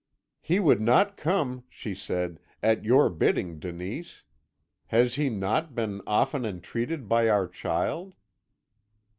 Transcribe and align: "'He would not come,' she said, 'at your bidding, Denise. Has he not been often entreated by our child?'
"'He 0.41 0.59
would 0.59 0.81
not 0.81 1.15
come,' 1.15 1.63
she 1.69 1.93
said, 1.93 2.39
'at 2.63 2.83
your 2.83 3.07
bidding, 3.07 3.59
Denise. 3.59 4.23
Has 4.87 5.13
he 5.13 5.29
not 5.29 5.75
been 5.75 6.01
often 6.07 6.43
entreated 6.43 7.07
by 7.07 7.29
our 7.29 7.47
child?' 7.47 8.15